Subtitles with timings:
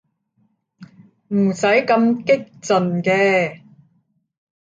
[1.27, 3.61] 唔使咁激進嘅